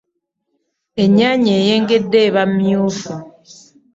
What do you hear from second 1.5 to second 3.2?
eyengedde eba myuffu.